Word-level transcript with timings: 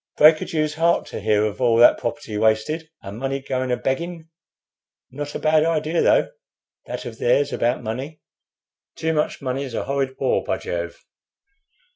Break 0.17 0.41
a 0.41 0.45
Jew's 0.45 0.73
heart 0.73 1.05
to 1.09 1.19
hear 1.19 1.45
of 1.45 1.61
all 1.61 1.77
that 1.77 1.99
property 1.99 2.35
wasted, 2.35 2.89
and 3.03 3.19
money 3.19 3.39
going 3.39 3.71
a 3.71 3.77
begging. 3.77 4.29
Not 5.11 5.35
a 5.35 5.37
bad 5.37 5.63
idea, 5.63 6.01
though, 6.01 6.31
that 6.87 7.05
of 7.05 7.19
theirs 7.19 7.53
about 7.53 7.83
money. 7.83 8.19
Too 8.95 9.13
much 9.13 9.43
money's 9.43 9.75
a 9.75 9.85
howwid 9.85 10.17
baw, 10.17 10.43
by 10.43 10.57
Jove!" 10.57 11.05